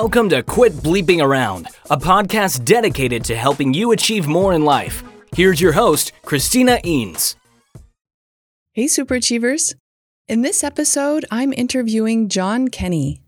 [0.00, 5.02] Welcome to Quit Bleeping Around, a podcast dedicated to helping you achieve more in life.
[5.34, 7.34] Here's your host, Christina Eanes.
[8.72, 9.74] Hey, super achievers.
[10.28, 13.22] In this episode, I'm interviewing John Kenny.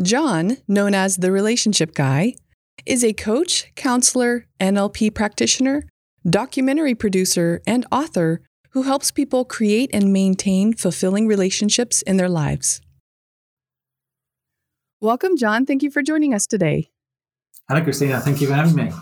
[0.00, 2.36] John, known as the Relationship Guy,
[2.86, 5.82] is a coach, counselor, NLP practitioner,
[6.30, 12.80] documentary producer, and author who helps people create and maintain fulfilling relationships in their lives.
[15.00, 15.66] Welcome, John.
[15.66, 16.90] Thank you for joining us today.
[17.68, 18.20] Hello, Christina.
[18.20, 18.92] Thank you for having me.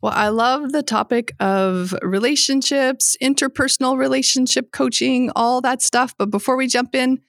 [0.00, 6.14] Well, I love the topic of relationships, interpersonal relationship coaching, all that stuff.
[6.18, 7.20] But before we jump in,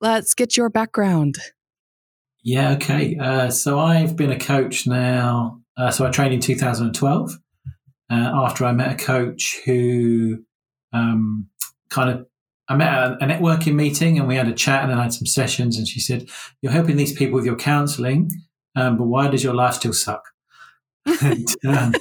[0.00, 1.36] let's get your background.
[2.42, 3.16] Yeah, okay.
[3.16, 5.60] Uh, so I've been a coach now.
[5.76, 7.38] Uh, so I trained in 2012
[8.10, 10.44] uh, after I met a coach who
[10.92, 11.48] um,
[11.90, 12.26] kind of
[12.70, 15.12] I met at a networking meeting and we had a chat and then I had
[15.12, 15.76] some sessions.
[15.76, 16.28] And she said,
[16.62, 18.30] You're helping these people with your counseling,
[18.76, 20.22] um, but why does your life still suck?
[21.20, 21.94] and, um,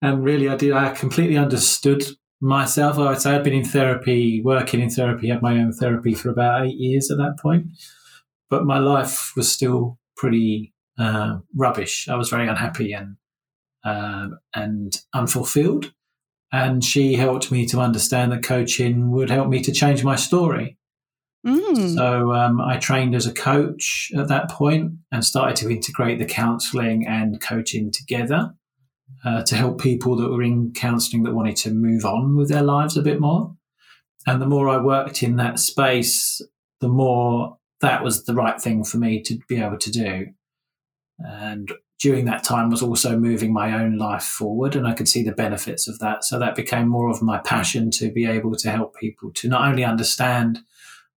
[0.00, 2.04] and, really, I did, I completely understood
[2.40, 2.96] myself.
[2.96, 6.30] I would say I'd been in therapy, working in therapy, had my own therapy for
[6.30, 7.66] about eight years at that point.
[8.50, 12.08] But my life was still pretty uh, rubbish.
[12.08, 13.16] I was very unhappy and
[13.84, 15.92] uh, and unfulfilled.
[16.52, 20.76] And she helped me to understand that coaching would help me to change my story.
[21.46, 21.94] Mm.
[21.94, 26.26] So um, I trained as a coach at that point and started to integrate the
[26.26, 28.52] counseling and coaching together
[29.24, 32.62] uh, to help people that were in counseling that wanted to move on with their
[32.62, 33.54] lives a bit more.
[34.26, 36.42] And the more I worked in that space,
[36.80, 40.26] the more that was the right thing for me to be able to do.
[41.18, 45.22] And during that time was also moving my own life forward and I could see
[45.22, 46.24] the benefits of that.
[46.24, 49.68] So that became more of my passion to be able to help people to not
[49.68, 50.60] only understand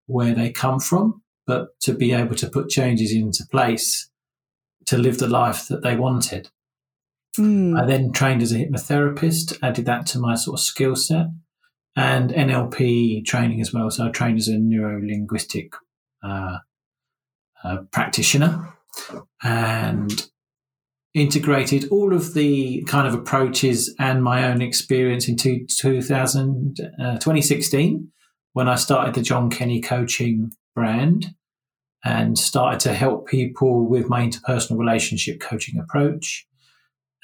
[0.07, 4.11] where they come from, but to be able to put changes into place
[4.87, 6.51] to live the life that they wanted.
[7.39, 7.81] Mm.
[7.81, 11.27] I then trained as a hypnotherapist, added that to my sort of skill set
[11.95, 13.89] and NLP training as well.
[13.91, 15.75] So I trained as a neuro linguistic
[16.25, 16.59] uh,
[17.63, 18.75] uh, practitioner
[19.43, 20.29] and
[21.15, 28.09] integrated all of the kind of approaches and my own experience in 2000, uh, 2016
[28.55, 31.35] when I started the John Kenny coaching brand
[32.05, 36.47] and started to help people with my interpersonal relationship coaching approach.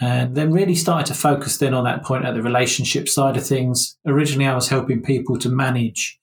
[0.01, 3.45] And then really started to focus then on that point at the relationship side of
[3.45, 3.99] things.
[4.07, 6.21] Originally, I was helping people to manage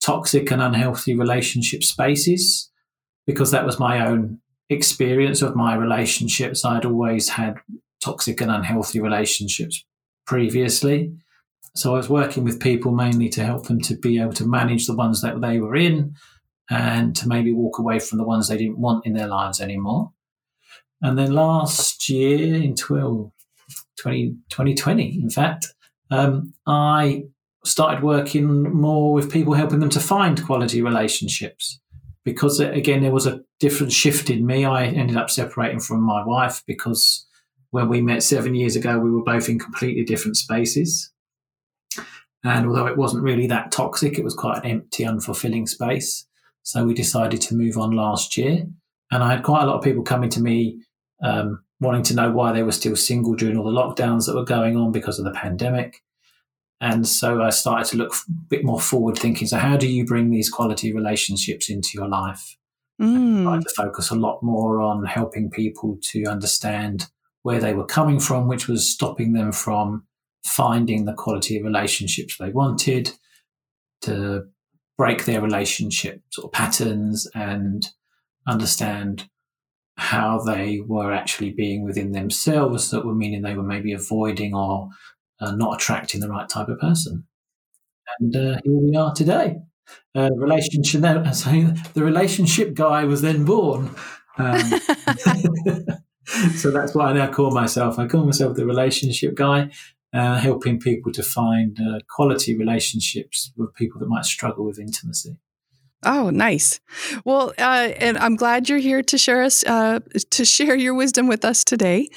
[0.00, 2.70] toxic and unhealthy relationship spaces
[3.26, 4.40] because that was my own
[4.70, 6.64] experience of my relationships.
[6.64, 7.56] I'd always had
[8.02, 9.84] toxic and unhealthy relationships
[10.26, 11.12] previously.
[11.74, 14.86] So I was working with people mainly to help them to be able to manage
[14.86, 16.14] the ones that they were in
[16.70, 20.12] and to maybe walk away from the ones they didn't want in their lives anymore.
[21.00, 23.30] And then last year in 12,
[24.00, 25.72] 20, 2020, in fact,
[26.10, 27.24] um, I
[27.64, 31.80] started working more with people, helping them to find quality relationships
[32.24, 34.64] because uh, again there was a different shift in me.
[34.64, 37.26] I ended up separating from my wife because
[37.70, 41.12] when we met seven years ago, we were both in completely different spaces.
[42.44, 46.26] And although it wasn't really that toxic, it was quite an empty, unfulfilling space.
[46.62, 48.66] So we decided to move on last year.
[49.10, 50.80] And I had quite a lot of people coming to me
[51.22, 54.44] um, wanting to know why they were still single during all the lockdowns that were
[54.44, 56.02] going on because of the pandemic.
[56.80, 59.48] And so I started to look a bit more forward thinking.
[59.48, 62.56] So, how do you bring these quality relationships into your life?
[63.00, 63.40] Mm.
[63.40, 67.06] I tried to focus a lot more on helping people to understand
[67.42, 70.04] where they were coming from, which was stopping them from
[70.44, 73.12] finding the quality of relationships they wanted,
[74.02, 74.44] to
[74.96, 77.88] break their relationship sort of patterns and
[78.46, 79.28] understand
[79.96, 84.88] how they were actually being within themselves that were meaning they were maybe avoiding or
[85.40, 87.26] uh, not attracting the right type of person.
[88.20, 89.58] And uh, here we are today.
[90.14, 91.02] Uh, relationship.
[91.34, 91.50] So
[91.94, 93.94] the relationship guy was then born.
[94.36, 94.60] Um,
[96.56, 97.98] so that's what I now call myself.
[97.98, 99.70] I call myself the relationship guy,
[100.12, 105.38] uh, helping people to find uh, quality relationships with people that might struggle with intimacy.
[106.04, 106.80] Oh, nice.
[107.24, 109.98] Well, uh, and I'm glad you're here to share us uh,
[110.30, 112.08] to share your wisdom with us today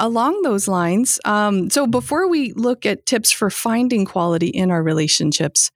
[0.00, 4.82] along those lines, um, so before we look at tips for finding quality in our
[4.82, 5.70] relationships,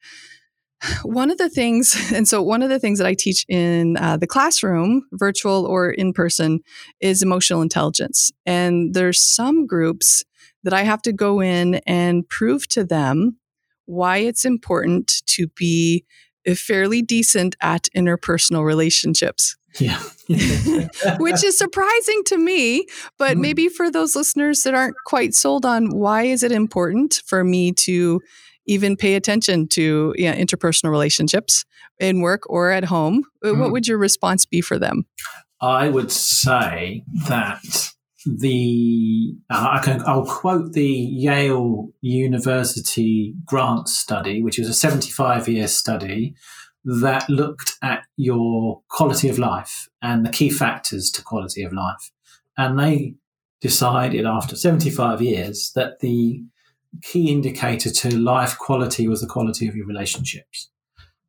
[1.02, 4.16] one of the things, and so one of the things that I teach in uh,
[4.16, 6.60] the classroom, virtual or in person,
[7.00, 8.32] is emotional intelligence.
[8.44, 10.24] And there's some groups
[10.64, 13.38] that I have to go in and prove to them
[13.86, 16.04] why it's important to be
[16.56, 19.56] fairly decent at interpersonal relationships.
[19.78, 20.00] Yeah.
[21.18, 22.86] Which is surprising to me,
[23.18, 23.40] but mm.
[23.40, 27.72] maybe for those listeners that aren't quite sold on why is it important for me
[27.72, 28.20] to
[28.66, 31.64] even pay attention to interpersonal relationships
[32.00, 33.58] in work or at home, mm.
[33.58, 35.04] what would your response be for them?
[35.60, 37.62] I would say that
[38.26, 45.48] the uh, I can I'll quote the Yale University grant study, which was a 75
[45.48, 46.34] year study
[46.84, 52.10] that looked at your quality of life and the key factors to quality of life.
[52.56, 53.14] And they
[53.60, 56.42] decided after 75 years that the
[57.02, 60.68] key indicator to life quality was the quality of your relationships.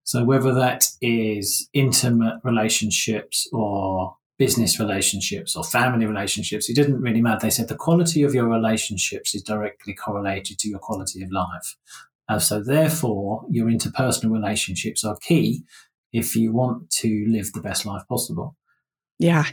[0.03, 7.21] So whether that is intimate relationships or business relationships or family relationships, it didn't really
[7.21, 7.39] matter.
[7.43, 11.75] They said the quality of your relationships is directly correlated to your quality of life.
[12.27, 15.63] Uh, so therefore, your interpersonal relationships are key
[16.11, 18.55] if you want to live the best life possible.
[19.19, 19.45] Yeah.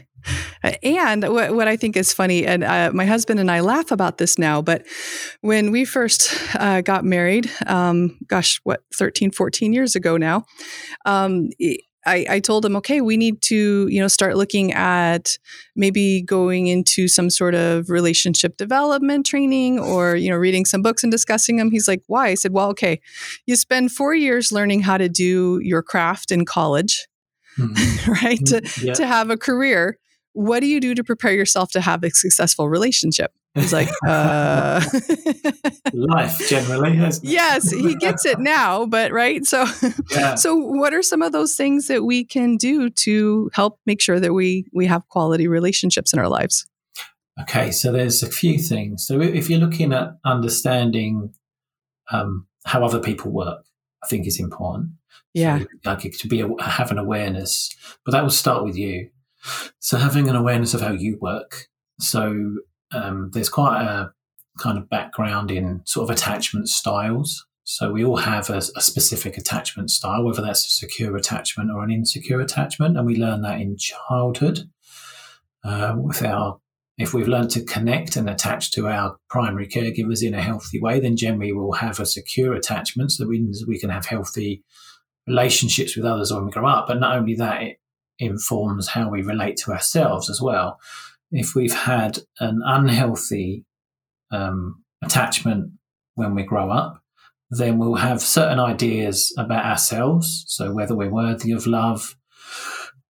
[0.93, 4.17] And what, what I think is funny, and uh, my husband and I laugh about
[4.17, 4.85] this now, but
[5.41, 10.45] when we first uh, got married, um, gosh, what, 13, 14 years ago now,
[11.05, 11.49] um,
[12.05, 15.37] I, I told him, okay, we need to, you know, start looking at
[15.75, 21.03] maybe going into some sort of relationship development training or, you know, reading some books
[21.03, 21.71] and discussing them.
[21.71, 22.29] He's like, why?
[22.29, 22.99] I said, well, okay,
[23.45, 27.07] you spend four years learning how to do your craft in college,
[27.57, 28.11] mm-hmm.
[28.25, 28.39] right?
[28.39, 28.79] Mm-hmm.
[28.81, 28.93] To, yeah.
[28.93, 29.97] to have a career.
[30.33, 33.31] What do you do to prepare yourself to have a successful relationship?
[33.55, 34.81] He's like, uh...
[35.93, 36.97] life generally.
[37.21, 39.45] yes, he gets it now, but right.
[39.45, 39.65] So,
[40.11, 40.35] yeah.
[40.35, 44.19] so what are some of those things that we can do to help make sure
[44.19, 46.65] that we we have quality relationships in our lives?
[47.41, 49.05] Okay, so there's a few things.
[49.05, 51.33] So if you're looking at understanding
[52.11, 53.65] um, how other people work,
[54.03, 54.91] I think is important.
[55.33, 57.75] Yeah, so, like to be a, have an awareness,
[58.05, 59.09] but that will start with you.
[59.79, 61.67] So having an awareness of how you work.
[61.99, 62.57] So
[62.91, 64.13] um, there's quite a
[64.59, 67.45] kind of background in sort of attachment styles.
[67.65, 71.83] So we all have a, a, specific attachment style, whether that's a secure attachment or
[71.83, 74.69] an insecure attachment, and we learn that in childhood.
[75.63, 76.59] Uh, with our,
[76.97, 80.99] if we've learned to connect and attach to our primary caregivers in a healthy way,
[80.99, 84.61] then generally we'll have a secure attachment, so we we can have healthy
[85.25, 86.87] relationships with others when we grow up.
[86.87, 87.79] But not only that, it
[88.19, 90.79] informs how we relate to ourselves as well
[91.33, 93.65] if we've had an unhealthy
[94.31, 95.71] um, attachment
[96.13, 97.01] when we grow up,
[97.49, 100.45] then we'll have certain ideas about ourselves.
[100.47, 102.15] So whether we're worthy of love,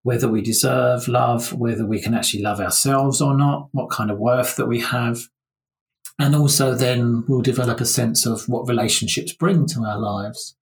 [0.03, 4.19] whether we deserve love, whether we can actually love ourselves or not, what kind of
[4.19, 5.19] worth that we have.
[6.17, 10.55] And also then we'll develop a sense of what relationships bring to our lives.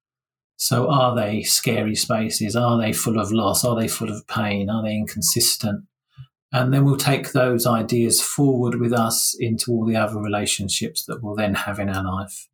[0.62, 2.56] So are they scary spaces?
[2.56, 3.66] Are they full of loss?
[3.66, 4.70] Are they full of pain?
[4.70, 5.86] Are they inconsistent?
[6.54, 11.24] And then we'll take those ideas forward with us into all the other relationships that
[11.24, 12.48] we'll then have in our life.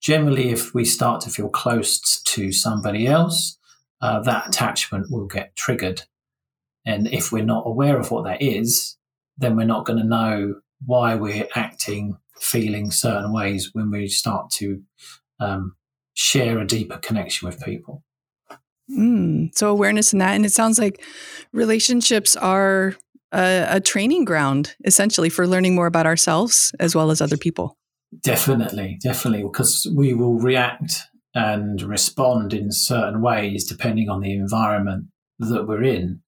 [0.00, 3.58] Generally, if we start to feel close to somebody else,
[4.00, 6.04] uh, that attachment will get triggered.
[6.86, 8.96] And if we're not aware of what that is,
[9.36, 14.48] then we're not going to know why we're acting, feeling certain ways when we start
[14.52, 14.82] to
[15.40, 15.76] um,
[16.20, 18.04] share a deeper connection with people.
[18.90, 21.02] Mm, so awareness in that, and it sounds like
[21.52, 22.94] relationships are
[23.32, 27.78] a, a training ground essentially for learning more about ourselves as well as other people.
[28.22, 31.00] Definitely, definitely, because we will react
[31.34, 35.06] and respond in certain ways depending on the environment
[35.38, 36.20] that we're in.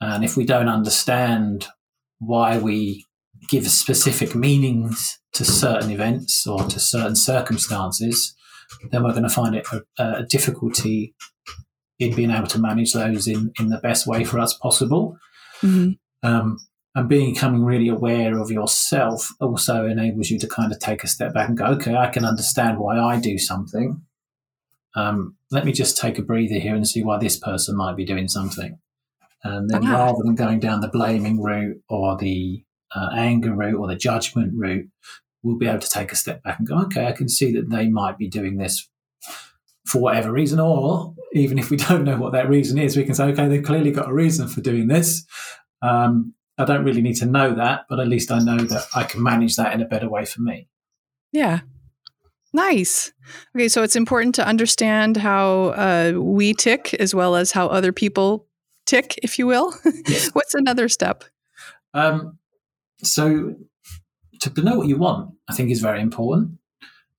[0.00, 1.66] And if we don't understand
[2.20, 3.04] why we
[3.48, 8.33] give specific meanings to certain events or to certain circumstances,
[8.90, 9.66] then we're going to find it
[9.98, 11.14] a, a difficulty
[11.98, 15.16] in being able to manage those in, in the best way for us possible.
[15.62, 15.92] Mm-hmm.
[16.28, 16.58] Um,
[16.96, 21.34] and becoming really aware of yourself also enables you to kind of take a step
[21.34, 24.02] back and go, okay, I can understand why I do something.
[24.94, 28.04] Um, let me just take a breather here and see why this person might be
[28.04, 28.78] doing something.
[29.42, 33.88] And then rather than going down the blaming route or the uh, anger route or
[33.88, 34.86] the judgment route,
[35.44, 37.70] we'll be able to take a step back and go, okay, I can see that
[37.70, 38.88] they might be doing this
[39.86, 43.14] for whatever reason, or even if we don't know what that reason is, we can
[43.14, 45.24] say, okay, they've clearly got a reason for doing this.
[45.82, 49.04] Um, I don't really need to know that, but at least I know that I
[49.04, 50.68] can manage that in a better way for me.
[51.32, 51.60] Yeah.
[52.52, 53.12] Nice.
[53.54, 57.92] Okay, so it's important to understand how uh, we tick as well as how other
[57.92, 58.46] people
[58.86, 59.74] tick, if you will.
[60.06, 60.28] Yes.
[60.32, 61.24] What's another step?
[61.92, 62.38] Um,
[63.02, 63.56] so,
[64.50, 66.58] to know what you want, I think, is very important.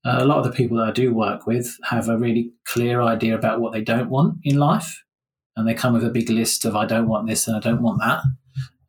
[0.04, 3.02] Uh, a lot of the people that I do work with have a really clear
[3.02, 5.02] idea about what they don't want in life.
[5.56, 7.82] and they come with a big list of I don't want this and I don't
[7.82, 8.22] want that.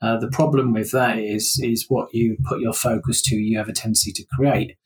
[0.02, 3.36] Uh, the problem with that is is what you put your focus to.
[3.36, 4.78] You have a tendency to create,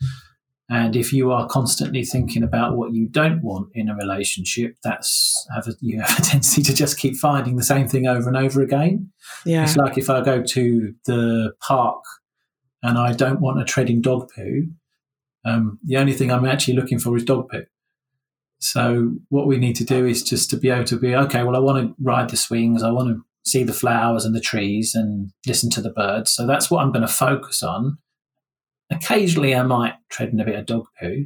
[0.69, 5.45] and if you are constantly thinking about what you don't want in a relationship, that's
[5.53, 8.37] have a, you have a tendency to just keep finding the same thing over and
[8.37, 9.11] over again.
[9.45, 12.03] Yeah, it's like if I go to the park
[12.83, 14.67] and I don't want a treading dog poo,
[15.45, 17.65] um, the only thing I'm actually looking for is dog poo.
[18.59, 21.43] So what we need to do is just to be able to be okay.
[21.43, 22.83] Well, I want to ride the swings.
[22.83, 26.29] I want to see the flowers and the trees and listen to the birds.
[26.29, 27.97] So that's what I'm going to focus on.
[28.91, 31.25] Occasionally, I might tread in a bit of dog poo,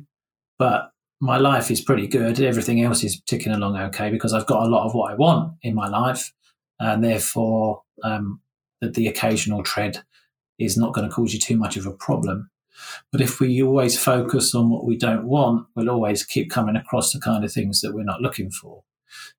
[0.57, 2.39] but my life is pretty good.
[2.39, 5.55] Everything else is ticking along okay because I've got a lot of what I want
[5.61, 6.31] in my life,
[6.79, 8.39] and therefore, um,
[8.81, 10.03] the, the occasional tread
[10.59, 12.49] is not going to cause you too much of a problem.
[13.11, 17.13] But if we always focus on what we don't want, we'll always keep coming across
[17.13, 18.83] the kind of things that we're not looking for.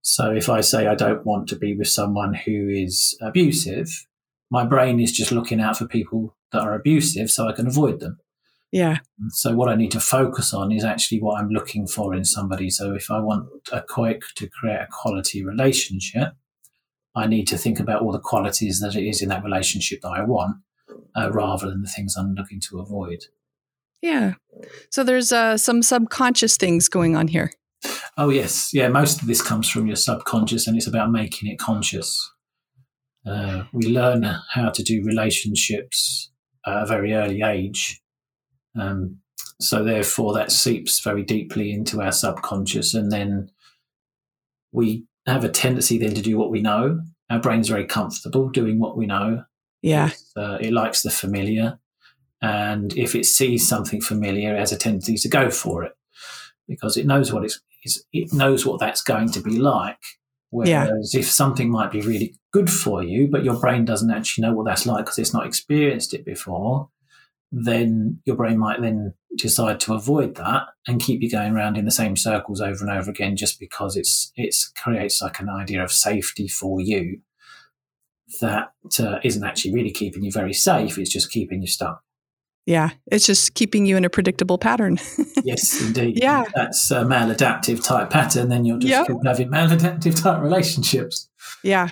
[0.03, 4.07] So if I say I don't want to be with someone who is abusive,
[4.51, 8.01] my brain is just looking out for people that are abusive so I can avoid
[8.01, 8.19] them.
[8.73, 8.99] Yeah.
[9.31, 12.71] So what I need to focus on is actually what I'm looking for in somebody.
[12.71, 16.33] So if I want a quick to create a quality relationship,
[17.15, 20.11] I need to think about all the qualities that it is in that relationship that
[20.11, 20.57] I want
[21.17, 23.25] uh, rather than the things I'm looking to avoid.
[24.03, 24.35] Yeah.
[24.91, 27.53] So there's uh, some subconscious things going on here.
[28.17, 28.71] Oh, yes.
[28.73, 32.33] Yeah, most of this comes from your subconscious and it's about making it conscious.
[33.27, 36.31] Uh, we learn how to do relationships
[36.67, 38.01] at a very early age.
[38.79, 39.19] Um,
[39.61, 42.95] so, therefore, that seeps very deeply into our subconscious.
[42.95, 43.51] And then
[44.73, 47.01] we have a tendency then to do what we know.
[47.31, 49.45] Our brain's very comfortable doing what we know.
[49.87, 50.11] Yeah.
[50.37, 51.79] Uh, it likes the familiar.
[52.43, 55.93] And if it sees something familiar, it has a tendency to go for it
[56.69, 57.61] because it knows what it's,
[58.13, 60.03] it knows what that's going to be like.
[60.51, 61.21] Whereas yeah.
[61.21, 64.67] if something might be really good for you, but your brain doesn't actually know what
[64.67, 66.89] that's like because it's not experienced it before,
[67.53, 71.85] then your brain might then decide to avoid that and keep you going around in
[71.85, 75.83] the same circles over and over again just because it's it's creates like an idea
[75.83, 77.21] of safety for you
[78.41, 80.99] that uh, not actually really keeping you very safe.
[80.99, 82.03] It's just keeping you stuck.
[82.67, 84.99] Yeah, it's just keeping you in a predictable pattern.
[85.45, 86.19] yes, indeed.
[86.21, 86.45] Yeah.
[86.55, 88.49] That's a maladaptive type pattern.
[88.49, 89.07] Then you'll just yep.
[89.07, 91.29] keep having maladaptive type relationships.
[91.63, 91.91] Yeah.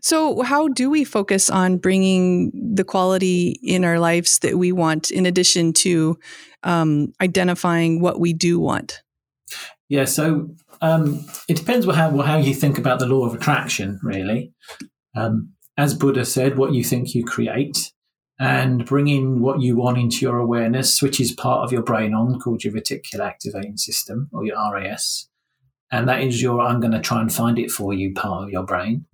[0.00, 5.10] So, how do we focus on bringing the quality in our lives that we want,
[5.10, 6.18] in addition to
[6.62, 9.02] um, identifying what we do want?
[9.88, 10.48] Yeah, so
[10.80, 14.52] um, it depends how, how you think about the law of attraction, really.
[15.14, 17.92] Um, as Buddha said, what you think you create,
[18.38, 22.64] and bringing what you want into your awareness switches part of your brain on called
[22.64, 25.28] your reticular activating system or your RAS.
[25.92, 28.50] And that is your I'm going to try and find it for you part of
[28.50, 29.06] your brain.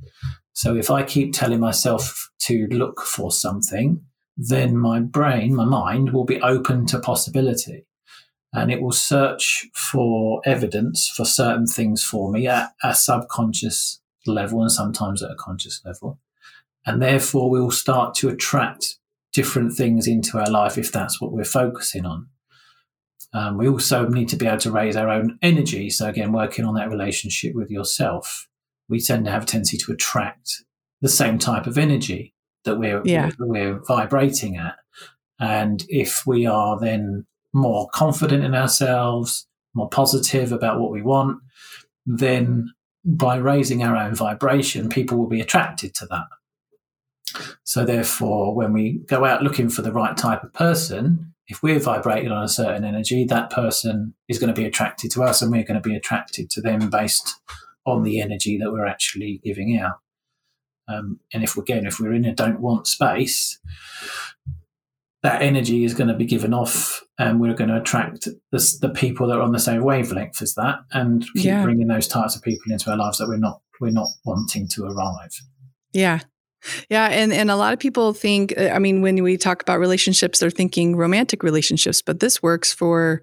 [0.55, 4.02] So if I keep telling myself to look for something,
[4.37, 7.85] then my brain, my mind will be open to possibility
[8.52, 14.00] and it will search for evidence for certain things for me at a subconscious
[14.35, 16.18] level and sometimes at a conscious level.
[16.87, 18.99] And therefore, we'll start to attract
[19.32, 22.28] different things into our life if that's what we're focusing on.
[23.35, 25.90] Um, we also need to be able to raise our own energy.
[25.90, 28.49] So, again, working on that relationship with yourself,
[28.88, 30.62] we tend to have a tendency to attract
[31.02, 33.30] the same type of energy that we're, yeah.
[33.38, 34.76] we're vibrating at.
[35.38, 41.38] And if we are then more confident in ourselves, more positive about what we want,
[42.06, 42.73] then
[43.05, 46.26] by raising our own vibration, people will be attracted to that.
[47.64, 51.78] So, therefore, when we go out looking for the right type of person, if we're
[51.78, 55.50] vibrating on a certain energy, that person is going to be attracted to us and
[55.50, 57.40] we're going to be attracted to them based
[57.87, 59.99] on the energy that we're actually giving out.
[60.88, 63.59] Um, and if again, if we're in a don't want space,
[65.28, 68.88] that energy is going to be given off and we're going to attract the, the
[68.88, 71.62] people that are on the same wavelength as that and keep yeah.
[71.62, 74.85] bringing those types of people into our lives that we're not we're not wanting to
[74.87, 75.30] arrive.
[75.92, 76.20] Yeah.
[76.88, 79.78] Yeah and and a lot of people think uh, i mean when we talk about
[79.78, 83.23] relationships they're thinking romantic relationships but this works for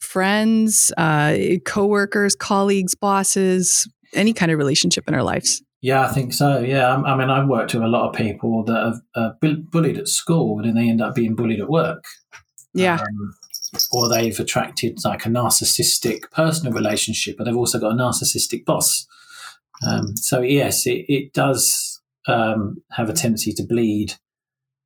[0.00, 6.32] friends uh coworkers colleagues bosses any kind of relationship in our lives yeah, I think
[6.32, 6.60] so.
[6.60, 9.98] Yeah, I, I mean, I've worked with a lot of people that have uh, bullied
[9.98, 12.04] at school and they end up being bullied at work.
[12.74, 13.00] Yeah.
[13.00, 13.34] Um,
[13.92, 19.06] or they've attracted like a narcissistic personal relationship, but they've also got a narcissistic boss.
[19.86, 24.14] Um, so yes, it, it does um, have a tendency to bleed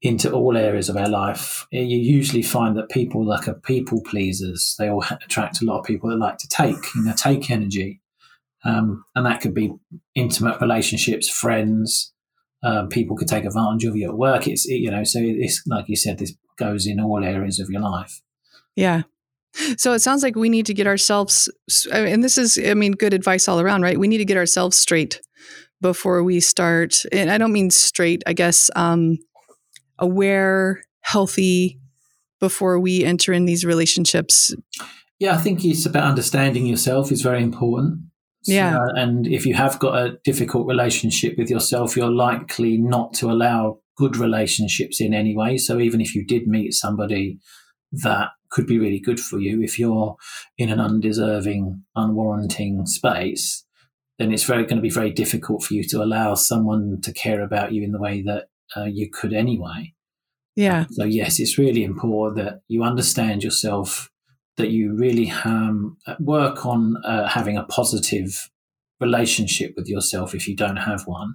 [0.03, 1.67] into all areas of our life.
[1.71, 4.75] You usually find that people like are people pleasers.
[4.79, 8.02] They all attract a lot of people that like to take, you know, take energy.
[8.65, 9.73] Um, and that could be
[10.15, 12.13] intimate relationships, friends.
[12.63, 14.47] Um, people could take advantage of you at work.
[14.47, 17.83] It's you know, so it's like you said, this goes in all areas of your
[17.83, 18.21] life.
[18.77, 19.03] Yeah.
[19.77, 21.51] So it sounds like we need to get ourselves,
[21.93, 23.99] and this is, I mean, good advice all around, right?
[23.99, 25.21] We need to get ourselves straight
[25.83, 27.03] before we start.
[27.13, 29.19] And I don't mean straight, I guess, um,
[29.99, 31.81] aware, healthy
[32.41, 34.55] before we enter in these relationships.
[35.19, 38.01] Yeah, I think it's about understanding yourself is very important.
[38.43, 38.79] So, yeah.
[38.97, 43.79] and if you have got a difficult relationship with yourself, you're likely not to allow
[43.97, 45.59] good relationships in anyway.
[45.59, 47.39] So even if you did meet somebody
[47.93, 50.17] that could be really good for you, if you're
[50.59, 53.65] in an undeserving, unwarranting space,
[54.19, 57.43] then it's very going to be very difficult for you to allow someone to care
[57.43, 58.47] about you in the way that
[58.77, 59.95] uh, you could anyway.
[60.55, 60.87] Yeah.
[60.91, 64.11] So yes, it's really important that you understand yourself,
[64.57, 68.51] that you really um, work on uh, having a positive
[69.01, 71.35] relationship with yourself if you don't have one.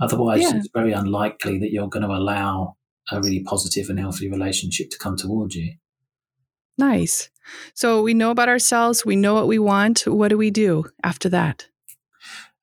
[0.00, 0.56] Otherwise, yeah.
[0.56, 2.76] it's very unlikely that you're going to allow
[3.10, 5.74] a really positive and healthy relationship to come towards you.
[6.76, 7.30] Nice.
[7.74, 9.04] So we know about ourselves.
[9.04, 10.06] We know what we want.
[10.06, 11.66] What do we do after that?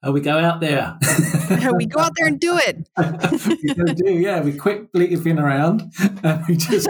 [0.06, 0.98] Uh, we go out there.
[1.76, 2.88] we go out there and do it.
[3.78, 4.42] we do, yeah.
[4.42, 5.92] We quit bleeping around
[6.24, 6.88] and we just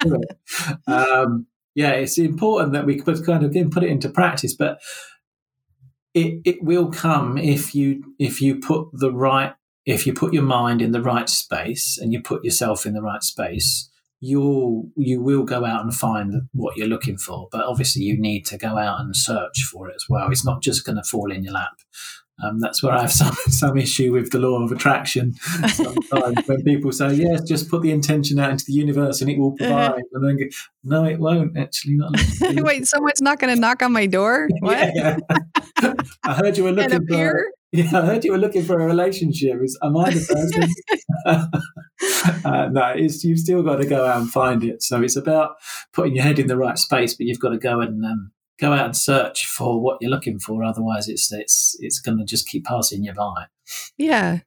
[0.00, 0.38] do it.
[0.86, 4.80] Um, yeah, it's important that we put kind of again put it into practice, but
[6.14, 9.54] it it will come if you if you put the right
[9.84, 13.02] if you put your mind in the right space and you put yourself in the
[13.02, 13.90] right space
[14.24, 17.48] you'll you will go out and find what you're looking for.
[17.52, 20.30] But obviously you need to go out and search for it as well.
[20.30, 21.74] It's not just going to fall in your lap
[22.42, 25.34] um, that's where I have some some issue with the law of attraction.
[25.68, 29.38] Sometimes when people say, "Yes, just put the intention out into the universe and it
[29.38, 29.90] will uh-huh.
[29.90, 30.44] provide," and then go,
[30.82, 31.56] "No, it won't.
[31.56, 32.12] Actually, not."
[32.64, 34.48] Wait, someone's not going to knock on my door?
[34.60, 34.92] What?
[34.94, 35.18] yeah.
[36.24, 37.44] I heard you were looking for.
[37.72, 39.60] Yeah, I heard you were looking for a relationship.
[39.62, 40.70] Is, am I the
[41.26, 41.50] person?
[42.44, 44.82] uh, no, it's, you've still got to go out and find it.
[44.82, 45.56] So it's about
[45.92, 48.72] putting your head in the right space, but you've got to go and um, go
[48.72, 50.62] out and search for what you're looking for.
[50.62, 53.46] Otherwise, it's it's it's going to just keep passing you by.
[53.96, 54.40] Yeah.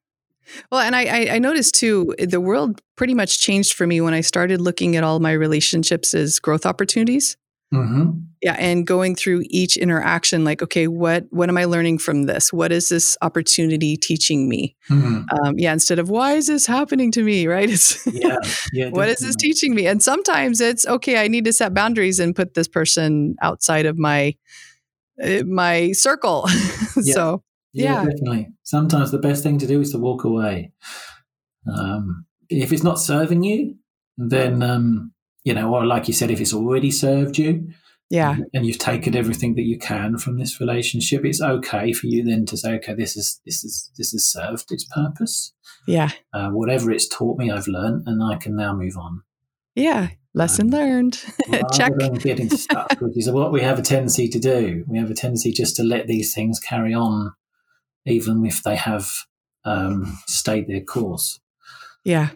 [0.72, 4.22] Well, and I, I noticed too, the world pretty much changed for me when I
[4.22, 7.36] started looking at all my relationships as growth opportunities.
[7.74, 8.12] Mm-hmm.
[8.42, 12.54] Yeah, and going through each interaction, like, okay, what what am I learning from this?
[12.54, 14.76] What is this opportunity teaching me?
[14.90, 15.24] Mm-hmm.
[15.36, 17.48] Um, yeah, instead of why is this happening to me?
[17.48, 17.70] Right?
[17.70, 18.38] It's yeah,
[18.74, 18.90] yeah.
[18.92, 19.88] what is this teaching me?
[19.88, 21.24] And sometimes it's okay.
[21.24, 24.36] I need to set boundaries and put this person outside of my
[25.22, 26.48] uh, my circle.
[27.04, 27.14] Yeah.
[27.14, 28.48] so yeah, yeah, definitely.
[28.64, 30.72] Sometimes the best thing to do is to walk away.
[31.72, 33.76] Um, if it's not serving you,
[34.18, 35.12] then um,
[35.48, 37.70] you know, or like you said, if it's already served you,
[38.10, 42.22] yeah, and you've taken everything that you can from this relationship, it's okay for you
[42.22, 45.54] then to say, okay, this is this is this has served its purpose.
[45.88, 49.24] Yeah, uh, whatever it's taught me, I've learned, and I can now move on.
[49.74, 51.24] Yeah, lesson um, learned.
[51.74, 51.94] Check.
[52.20, 54.84] getting stuck, which is what we have a tendency to do.
[54.86, 57.32] We have a tendency just to let these things carry on,
[58.06, 59.10] even if they have
[59.64, 61.40] um, stayed their course.
[62.04, 62.32] Yeah.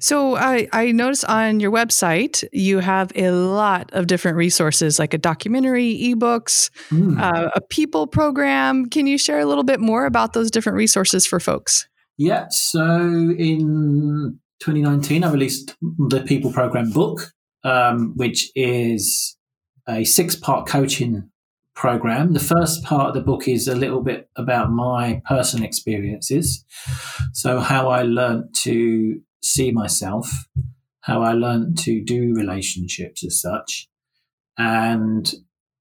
[0.00, 5.14] So I, I noticed on your website you have a lot of different resources, like
[5.14, 7.20] a documentary, ebooks, mm.
[7.20, 8.86] uh, a people program.
[8.86, 11.88] Can you share a little bit more about those different resources for folks?
[12.16, 12.46] Yeah.
[12.50, 17.32] So in 2019, I released the People Program book,
[17.64, 19.36] um, which is
[19.88, 21.30] a six-part coaching
[21.74, 22.34] program.
[22.34, 26.64] The first part of the book is a little bit about my personal experiences.
[27.32, 30.28] So, how I learned to see myself,
[31.02, 33.88] how I learned to do relationships as such.
[34.58, 35.32] And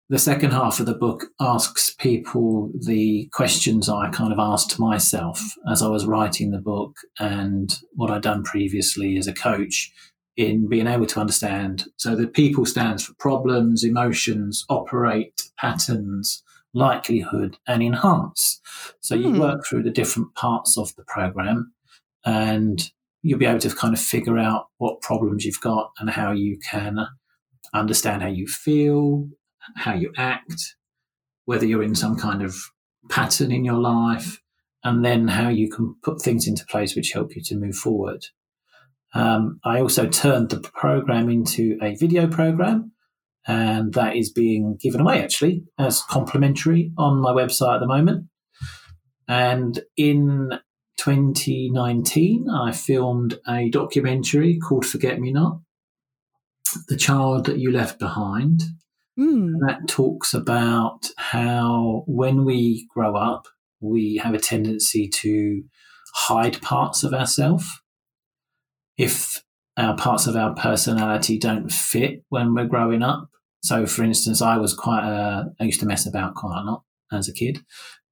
[0.10, 5.40] the second half of the book asks people the questions I kind of asked myself
[5.70, 9.92] as I was writing the book and what I'd done previously as a coach
[10.36, 11.86] in being able to understand.
[11.98, 16.44] So the people stands for problems, emotions, operate, patterns,
[16.74, 18.62] likelihood, and enhance.
[19.02, 19.40] So you hmm.
[19.40, 21.74] work through the different parts of the program
[22.26, 22.90] and
[23.22, 26.58] you'll be able to kind of figure out what problems you've got and how you
[26.70, 27.08] can
[27.74, 29.28] understand how you feel,
[29.76, 30.76] how you act,
[31.46, 32.56] whether you're in some kind of
[33.10, 34.40] pattern in your life,
[34.84, 38.26] and then how you can put things into place which help you to move forward.
[39.14, 42.94] Um, I also turned the program into a video program,
[43.48, 48.28] and that is being given away actually as complimentary on my website at the moment.
[49.28, 50.52] And in
[51.00, 55.60] 2019, I filmed a documentary called Forget Me Not
[56.88, 58.62] The Child That You Left Behind.
[59.18, 59.54] Mm.
[59.66, 63.48] That talks about how when we grow up,
[63.80, 65.64] we have a tendency to
[66.14, 67.66] hide parts of ourselves.
[68.98, 69.44] If
[69.80, 73.30] our parts of our personality don't fit when we're growing up.
[73.62, 76.84] So, for instance, I was quite a, I used to mess about quite a lot
[77.12, 77.60] as a kid.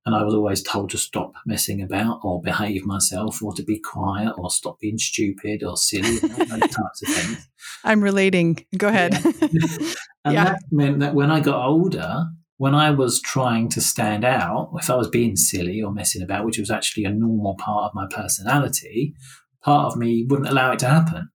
[0.07, 3.77] And I was always told to stop messing about or behave myself or to be
[3.77, 7.49] quiet or stop being stupid or silly, those types of things.
[7.83, 8.65] I'm relating.
[8.77, 9.19] Go ahead.
[9.21, 9.29] Yeah.
[10.23, 10.43] and Yeah.
[10.45, 12.23] that meant that when I got older,
[12.55, 16.45] when I was trying to stand out, if I was being silly or messing about,
[16.45, 19.13] which was actually a normal part of my personality,
[19.61, 21.27] part of me wouldn't allow it to happen.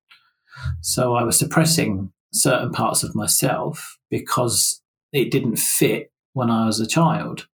[0.80, 4.80] So I was suppressing certain parts of myself because
[5.12, 7.48] it didn't fit when I was a child.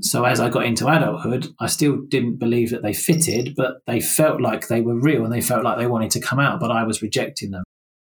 [0.00, 4.00] So as I got into adulthood, I still didn't believe that they fitted, but they
[4.00, 6.70] felt like they were real and they felt like they wanted to come out, but
[6.70, 7.64] I was rejecting them.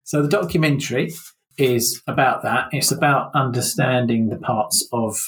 [0.05, 1.13] So the documentary
[1.57, 2.69] is about that.
[2.73, 5.21] It's about understanding the parts of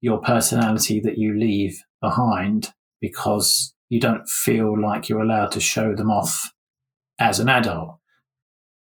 [0.00, 5.94] your personality that you leave behind because you don't feel like you're allowed to show
[5.94, 6.52] them off
[7.18, 7.96] as an adult.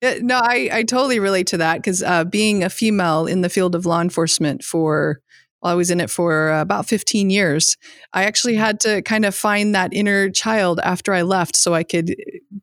[0.02, 3.74] No, I, I totally relate to that because uh, being a female in the field
[3.74, 5.20] of law enforcement for,
[5.62, 7.76] I was in it for uh, about 15 years.
[8.12, 11.82] I actually had to kind of find that inner child after I left so I
[11.82, 12.14] could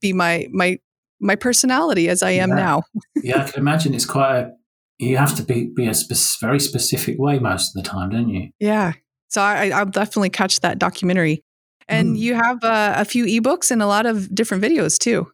[0.01, 0.79] be my, my,
[1.19, 2.55] my personality as I am Yeah.
[2.55, 2.83] now.
[3.23, 4.51] yeah, I can imagine it's quite a,
[4.99, 8.29] you have to be, be a spe- very specific way most of the time, don't
[8.29, 8.49] you?
[8.59, 8.93] Yeah.
[9.29, 11.43] So I, I'll definitely catch that documentary.
[11.89, 12.19] And Mm.
[12.19, 15.31] you have uh, a few ebooks and a lot of different videos too.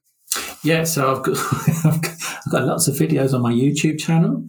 [0.63, 1.37] Yeah, so I've got,
[1.85, 4.45] I've got I've got lots of videos on my YouTube channel.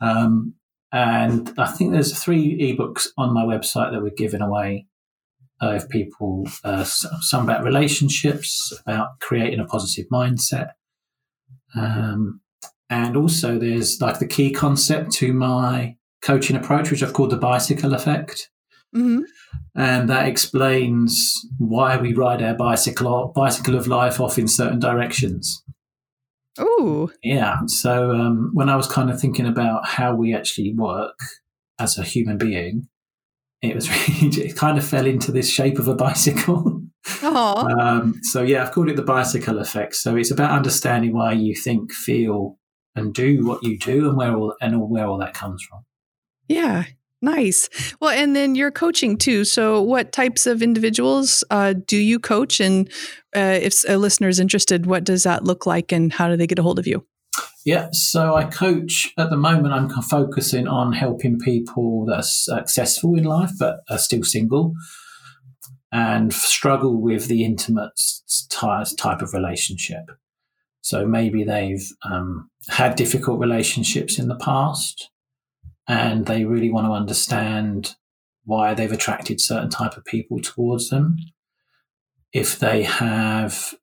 [0.00, 0.54] Um,
[0.92, 4.86] and I think there's three ebooks on my website that we're giving away
[5.62, 10.70] uh, if people, uh, some about relationships, about creating a positive mindset.
[11.76, 12.40] Um,
[12.88, 17.36] and also there's like the key concept to my coaching approach, which I've called the
[17.36, 18.50] bicycle effect
[18.92, 19.20] hmm
[19.74, 25.62] and that explains why we ride our bicycle bicycle of life off in certain directions.
[26.60, 27.60] Oh, Yeah.
[27.66, 31.18] So um, when I was kind of thinking about how we actually work
[31.78, 32.88] as a human being,
[33.62, 33.88] it was
[34.20, 36.82] really it kind of fell into this shape of a bicycle.
[37.22, 39.96] oh, um, so yeah, I've called it the bicycle effect.
[39.96, 42.58] So it's about understanding why you think, feel,
[42.94, 45.84] and do what you do, and where all and where all that comes from.
[46.48, 46.84] yeah.
[47.22, 47.68] Nice.
[48.00, 49.44] Well, and then you're coaching too.
[49.44, 52.60] So, what types of individuals uh, do you coach?
[52.60, 52.88] And
[53.36, 56.46] uh, if a listener is interested, what does that look like and how do they
[56.46, 57.06] get a hold of you?
[57.64, 59.74] Yeah, so I coach at the moment.
[59.74, 64.74] I'm focusing on helping people that are successful in life but are still single
[65.92, 68.00] and struggle with the intimate
[68.48, 70.04] type of relationship.
[70.80, 75.10] So maybe they've um, had difficult relationships in the past
[75.90, 77.96] and they really want to understand
[78.44, 81.16] why they've attracted certain type of people towards them.
[82.32, 83.74] If they have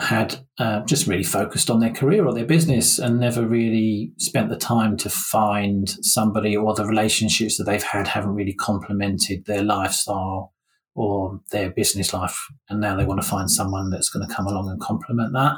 [0.00, 4.48] had uh, just really focused on their career or their business and never really spent
[4.48, 9.62] the time to find somebody or the relationships that they've had haven't really complemented their
[9.62, 10.54] lifestyle
[10.94, 12.46] or their business life.
[12.70, 15.56] And now they want to find someone that's going to come along and complement that.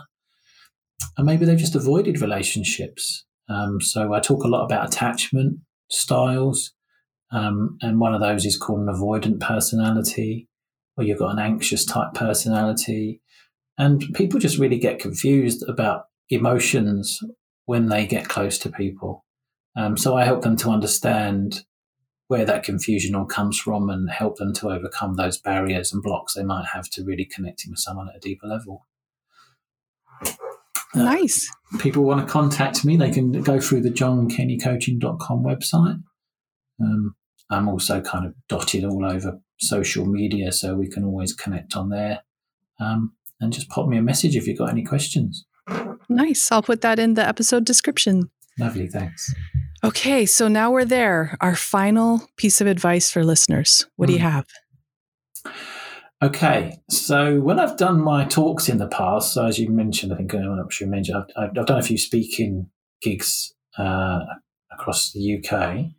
[1.16, 3.24] And maybe they've just avoided relationships.
[3.48, 6.72] Um, so I talk a lot about attachment styles.
[7.30, 10.48] Um, and one of those is called an avoidant personality,
[10.94, 13.20] where you've got an anxious type personality
[13.78, 17.20] and people just really get confused about emotions
[17.66, 19.24] when they get close to people.
[19.76, 21.62] Um, so I help them to understand
[22.26, 26.34] where that confusion all comes from and help them to overcome those barriers and blocks
[26.34, 28.86] they might have to really connecting with someone at a deeper level.
[30.94, 31.48] Uh, Nice.
[31.80, 36.02] people want to contact me, they can go through the johnkennycoaching.com website.
[36.80, 37.14] Um,
[37.50, 41.88] I'm also kind of dotted all over social media, so we can always connect on
[41.90, 42.20] there.
[42.80, 45.44] Um, and just pop me a message if you've got any questions.
[46.08, 46.50] Nice.
[46.50, 48.30] I'll put that in the episode description.
[48.58, 49.32] Lovely, thanks.
[49.84, 51.36] Okay, so now we're there.
[51.40, 53.86] Our final piece of advice for listeners.
[53.96, 54.22] What do you Mm.
[54.32, 54.46] have?
[56.20, 60.16] Okay, so when I've done my talks in the past, so as you mentioned, I
[60.16, 64.20] think uh, I'm sure you mentioned, I've, I've done a few speaking gigs uh,
[64.72, 65.92] across the UK.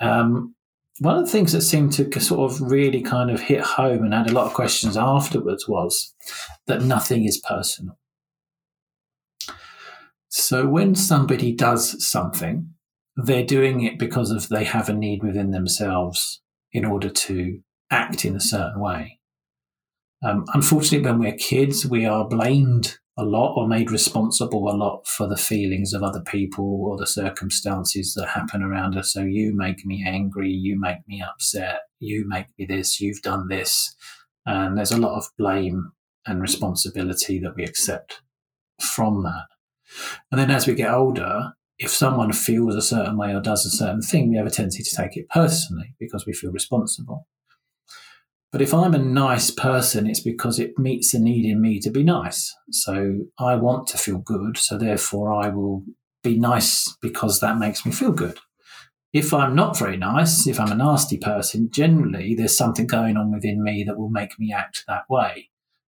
[0.00, 0.54] Um,
[1.00, 4.14] one of the things that seemed to sort of really kind of hit home and
[4.14, 6.14] had a lot of questions afterwards was
[6.66, 7.98] that nothing is personal.
[10.28, 12.70] So when somebody does something,
[13.16, 16.40] they're doing it because of they have a need within themselves
[16.72, 17.60] in order to
[17.90, 19.18] act in a certain way.
[20.22, 25.06] Um, unfortunately, when we're kids, we are blamed a lot or made responsible a lot
[25.06, 29.12] for the feelings of other people or the circumstances that happen around us.
[29.12, 33.48] So you make me angry, you make me upset, you make me this, you've done
[33.48, 33.94] this.
[34.46, 35.92] And there's a lot of blame
[36.26, 38.22] and responsibility that we accept
[38.80, 39.46] from that.
[40.30, 43.70] And then as we get older, if someone feels a certain way or does a
[43.70, 47.26] certain thing, we have a tendency to take it personally because we feel responsible.
[48.52, 51.90] But if I'm a nice person, it's because it meets a need in me to
[51.90, 52.54] be nice.
[52.70, 54.58] So I want to feel good.
[54.58, 55.84] So therefore, I will
[56.22, 58.38] be nice because that makes me feel good.
[59.14, 63.32] If I'm not very nice, if I'm a nasty person, generally there's something going on
[63.32, 65.48] within me that will make me act that way.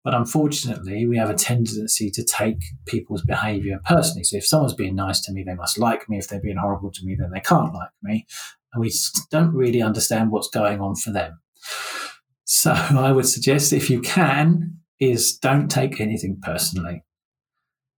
[0.04, 4.24] But unfortunately, we have a tendency to take people's behavior personally.
[4.24, 6.18] So if someone's being nice to me, they must like me.
[6.18, 8.26] If they're being horrible to me, then they can't like me.
[8.72, 8.92] And we
[9.30, 11.40] don't really understand what's going on for them.
[12.48, 17.04] So I would suggest if you can, is don't take anything personally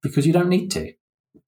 [0.02, 0.92] because you don't need to.